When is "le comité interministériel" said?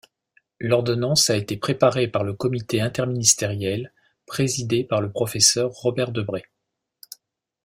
2.23-3.93